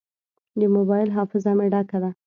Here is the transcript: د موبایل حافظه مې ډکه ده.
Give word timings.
د 0.59 0.61
موبایل 0.75 1.09
حافظه 1.17 1.51
مې 1.57 1.67
ډکه 1.73 1.97
ده. 2.03 2.11